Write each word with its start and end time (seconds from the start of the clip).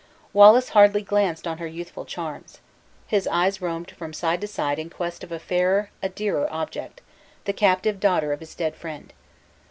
Wallace 0.33 0.69
hardly 0.69 1.03
glanced 1.03 1.45
on 1.45 1.59
her 1.59 1.67
youthful 1.67 2.05
charms; 2.05 2.57
his 3.05 3.27
eyes 3.27 3.61
roamed 3.61 3.91
from 3.91 4.13
side 4.13 4.41
to 4.41 4.47
side 4.47 4.79
in 4.79 4.89
quest 4.89 5.23
of 5.23 5.31
a 5.31 5.37
fairer, 5.37 5.91
a 6.01 6.09
dearer 6.09 6.51
object 6.51 7.01
the 7.45 7.53
captive 7.53 7.99
daughter 7.99 8.33
of 8.33 8.39
his 8.39 8.55
dead 8.55 8.75
friend! 8.75 9.13